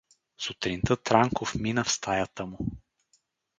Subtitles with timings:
[0.45, 2.57] Сутринта Транков мина в стаята му.